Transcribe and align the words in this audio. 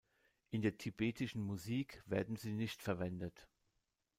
In 0.49 0.63
der 0.63 0.79
tibetischen 0.79 1.43
Musik 1.43 2.01
werden 2.07 2.35
sie 2.35 2.53
nicht 2.53 2.81
verwendet. 2.81 3.47